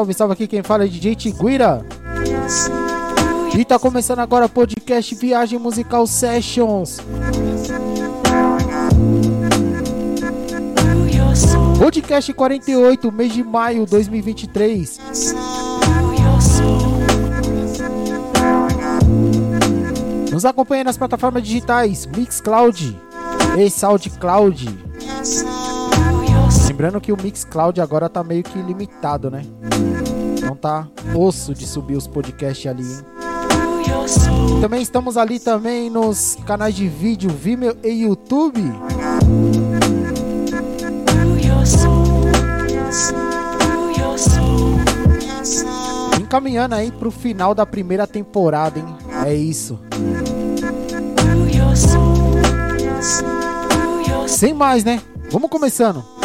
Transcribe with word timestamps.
Salve, 0.00 0.14
salve 0.14 0.32
aqui 0.32 0.46
quem 0.46 0.62
fala 0.62 0.84
é 0.84 0.88
DJ 0.88 1.14
Tiguira. 1.14 1.84
E 3.54 3.64
tá 3.66 3.78
começando 3.78 4.20
agora 4.20 4.46
o 4.46 4.48
podcast 4.48 5.14
Viagem 5.14 5.58
Musical 5.58 6.06
Sessions. 6.06 7.00
Podcast 11.78 12.32
48, 12.32 13.12
mês 13.12 13.34
de 13.34 13.44
maio 13.44 13.84
2023. 13.84 14.98
Nos 20.32 20.46
acompanhe 20.46 20.82
nas 20.82 20.96
plataformas 20.96 21.42
digitais 21.42 22.06
Mixcloud 22.06 22.98
e 23.58 23.70
SoundCloud. 23.70 24.66
Lembrando 26.80 26.98
que 26.98 27.12
o 27.12 27.22
Mixcloud 27.22 27.78
agora 27.78 28.08
tá 28.08 28.24
meio 28.24 28.42
que 28.42 28.58
limitado, 28.58 29.30
né? 29.30 29.42
Então 30.38 30.56
tá 30.56 30.88
osso 31.14 31.52
de 31.52 31.66
subir 31.66 31.94
os 31.94 32.06
podcasts 32.06 32.66
ali, 32.66 32.82
hein? 32.82 33.00
Também 34.62 34.80
estamos 34.80 35.18
ali 35.18 35.38
também 35.38 35.90
nos 35.90 36.38
canais 36.46 36.74
de 36.74 36.88
vídeo 36.88 37.28
Vimeo 37.28 37.76
e 37.84 38.04
YouTube. 38.04 38.62
Encaminhando 46.18 46.76
aí 46.76 46.90
pro 46.90 47.10
final 47.10 47.54
da 47.54 47.66
primeira 47.66 48.06
temporada, 48.06 48.78
hein? 48.78 48.86
É 49.26 49.34
isso. 49.34 49.78
Sem 54.26 54.54
mais, 54.54 54.82
né? 54.82 55.02
Vamos 55.30 55.50
começando. 55.50 56.19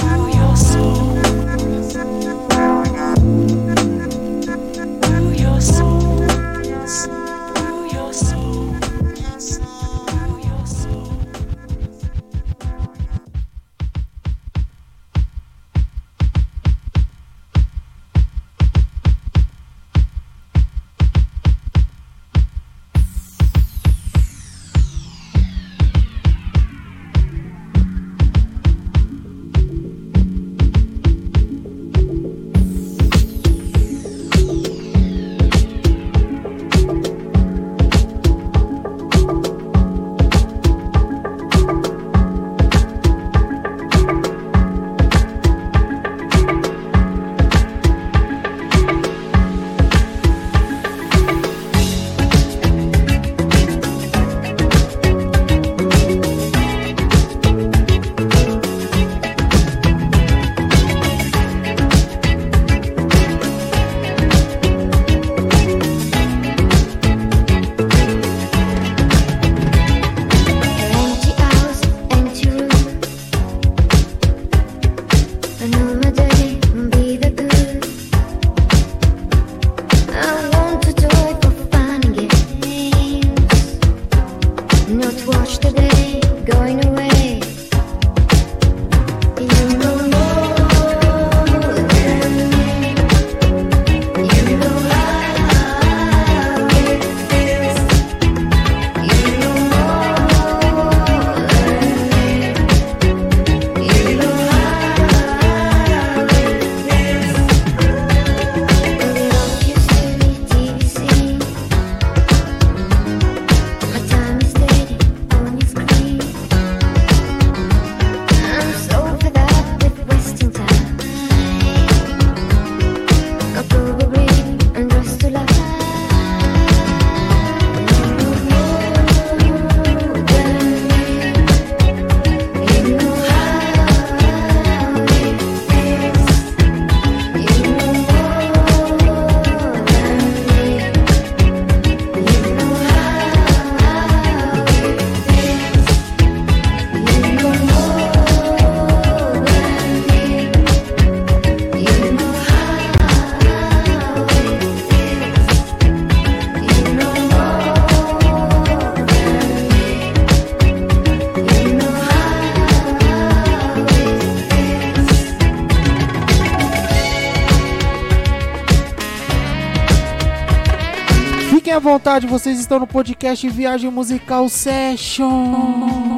Vontade, 171.85 172.25
vocês 172.25 172.59
estão 172.59 172.79
no 172.79 172.87
podcast 172.87 173.47
Viagem 173.47 173.91
Musical 173.91 174.49
Session. 174.49 176.14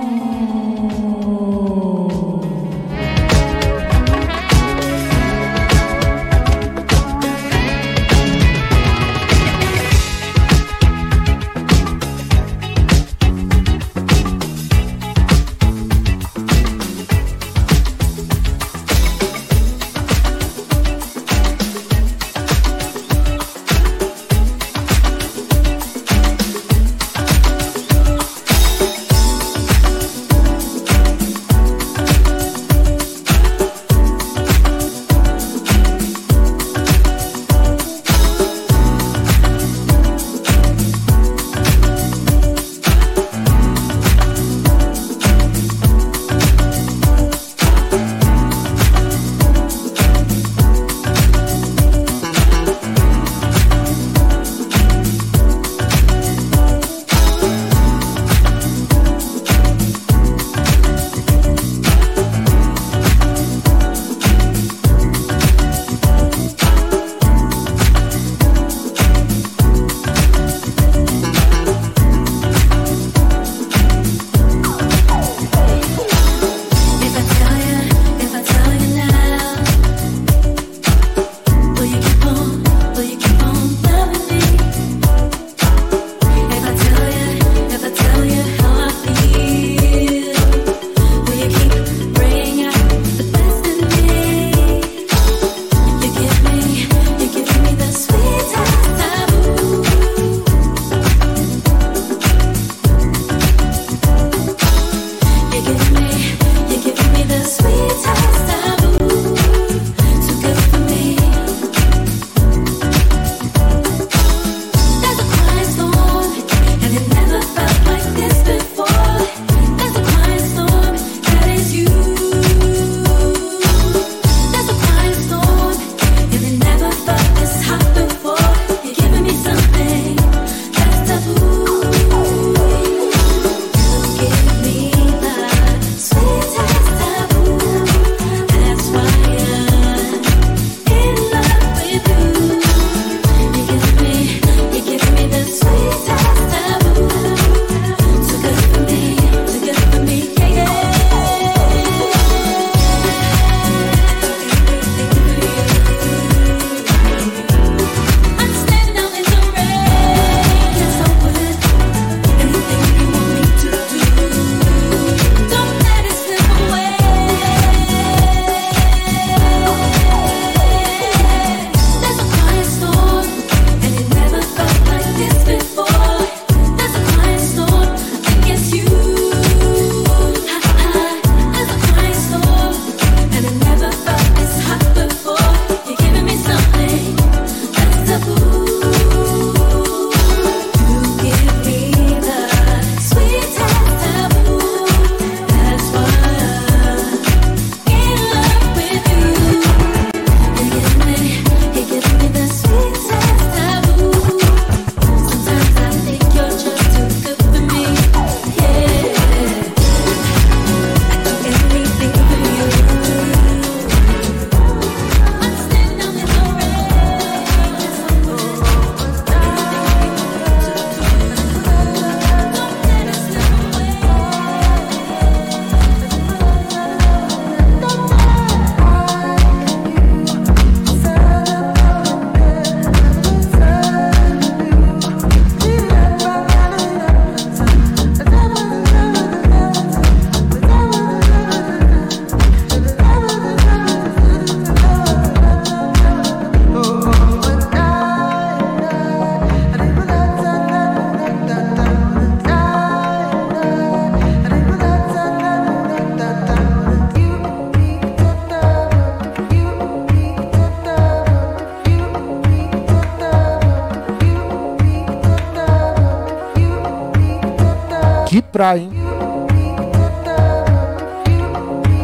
Hein? 268.78 268.90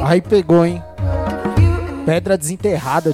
Aí 0.05 0.21
pegou, 0.21 0.65
hein? 0.65 0.83
Pedra 2.05 2.37
desenterrada, 2.37 3.13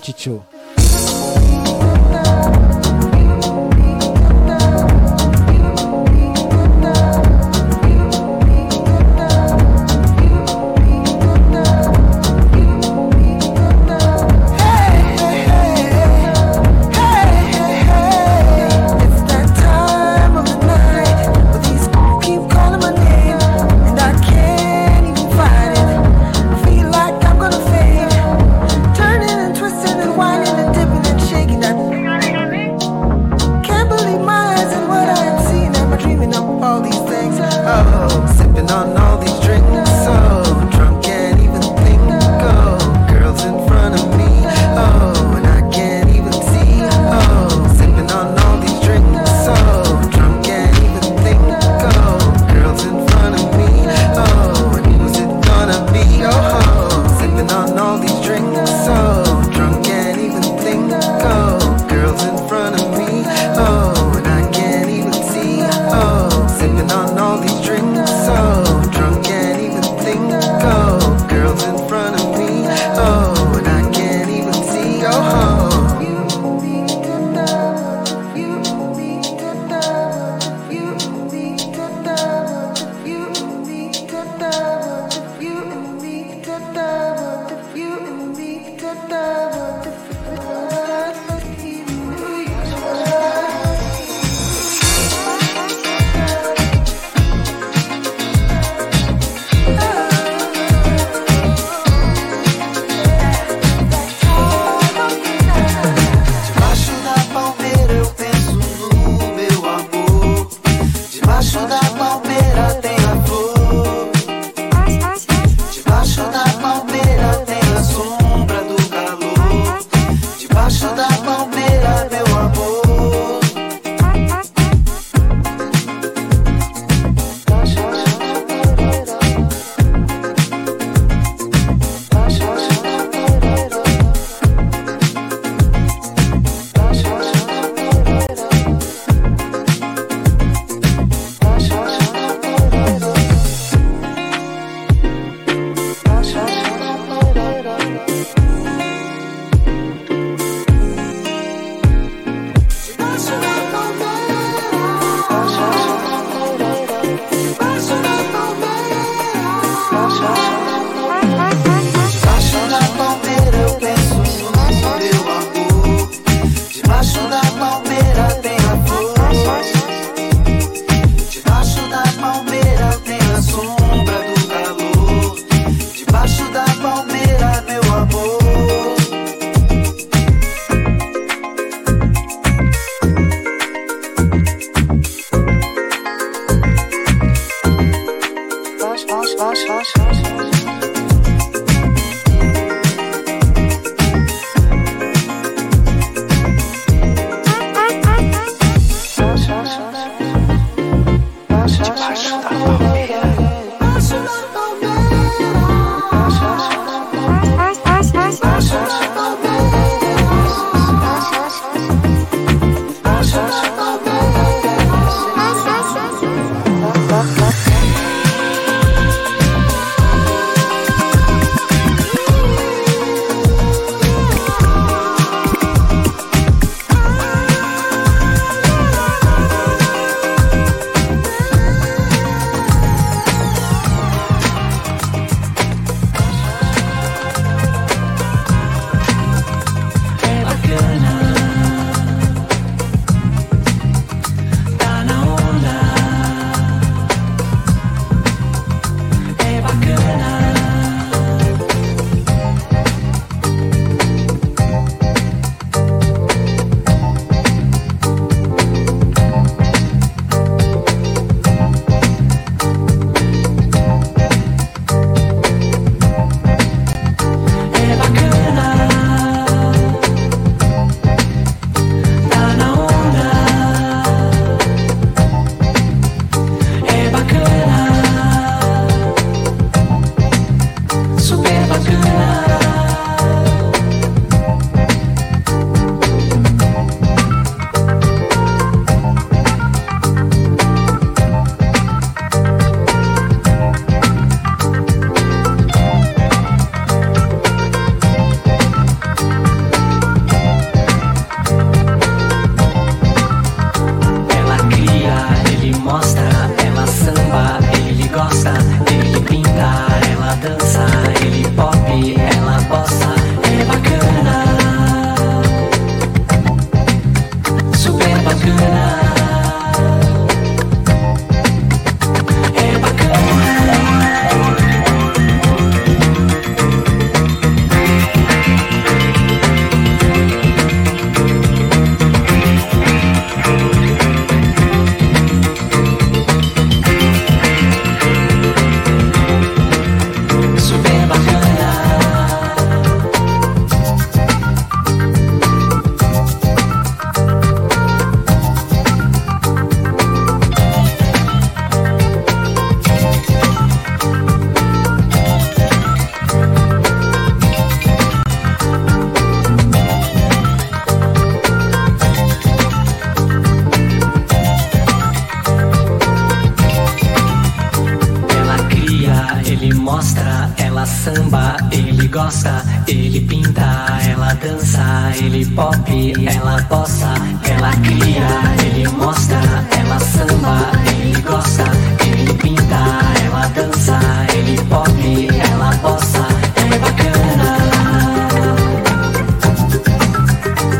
titio. 369.69 369.81
mostra, 369.81 370.49
ela 370.57 370.85
samba, 370.85 371.57
ele 371.71 372.07
gosta, 372.07 372.63
ele 372.87 373.21
pinta, 373.21 373.87
ela 374.07 374.33
dança, 374.35 375.11
ele 375.15 375.45
pop, 375.47 376.13
ela 376.27 376.61
bossa, 376.69 377.13
ela 377.43 377.71
cria, 377.77 378.27
ele 378.65 378.87
mostra, 378.89 379.39
ela 379.77 379.99
samba, 379.99 380.71
ele 380.87 381.21
gosta, 381.21 381.63
ele 382.05 382.33
pinta, 382.35 382.99
ela 383.25 383.47
dança, 383.47 383.99
ele 384.33 384.61
pop, 384.63 385.27
ela 385.51 385.71
bossa, 385.77 386.27
ela 386.55 386.75
é 386.75 386.79
bacana, 386.79 387.57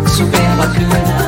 super 0.08 0.55
bacana. 0.58 1.18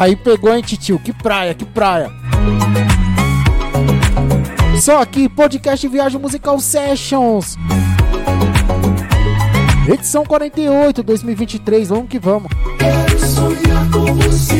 Aí 0.00 0.16
pegou, 0.16 0.56
hein, 0.56 0.62
titio? 0.62 0.98
Que 0.98 1.12
praia, 1.12 1.52
que 1.52 1.66
praia. 1.66 2.10
Só 4.80 5.02
aqui, 5.02 5.28
podcast 5.28 5.86
Viagem 5.86 6.18
Musical 6.18 6.58
Sessions. 6.58 7.58
Edição 9.86 10.24
48, 10.24 11.02
2023. 11.02 11.90
Vamos 11.90 12.08
que 12.08 12.18
vamos. 12.18 12.50
Quero 12.78 13.18
sonhar 13.18 13.90
com 13.90 14.14
você, 14.14 14.59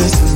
Cause 0.00 0.29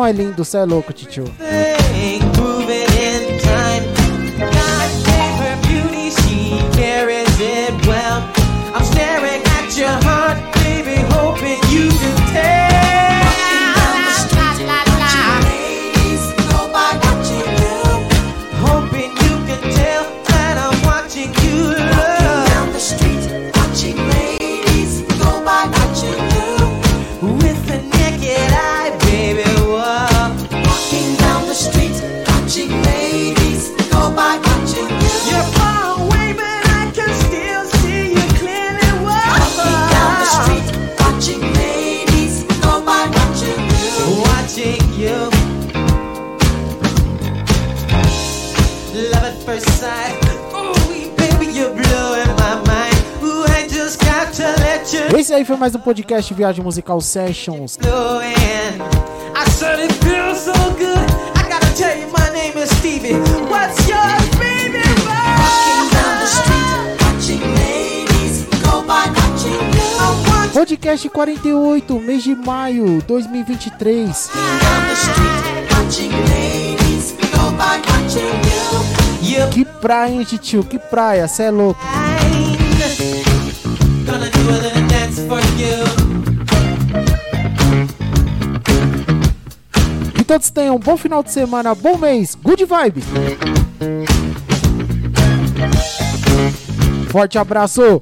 som 0.00 0.06
é 0.06 0.12
lindo, 0.12 0.46
cê 0.46 0.56
é 0.56 0.64
louco, 0.64 0.94
tio. 0.94 1.24
Esse 54.92 55.32
aí 55.32 55.44
foi 55.44 55.56
mais 55.56 55.72
um 55.72 55.78
podcast 55.78 56.34
Viagem 56.34 56.64
Musical 56.64 57.00
Sessions. 57.00 57.78
Podcast 70.52 71.08
48, 71.08 72.00
mês 72.00 72.24
de 72.24 72.34
maio 72.34 73.00
2023. 73.06 74.30
Que 79.52 79.64
praia, 79.64 80.12
hein, 80.12 80.24
tio? 80.24 80.64
Que 80.64 80.80
praia, 80.80 81.28
cê 81.28 81.44
é 81.44 81.50
louco. 81.52 81.80
todos 90.30 90.48
tenham 90.48 90.76
um 90.76 90.78
bom 90.78 90.96
final 90.96 91.24
de 91.24 91.32
semana, 91.32 91.74
bom 91.74 91.98
mês, 91.98 92.36
good 92.36 92.64
vibe. 92.64 93.02
Forte 97.10 97.36
abraço. 97.36 98.00